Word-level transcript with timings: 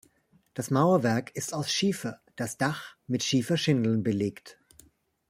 Das 0.55 0.71
Mauerwerk 0.71 1.29
ist 1.35 1.53
aus 1.53 1.71
Schiefer, 1.71 2.21
das 2.35 2.57
Dach 2.57 2.95
mit 3.05 3.21
Schieferschindeln 3.21 4.01
belegt. 4.01 4.57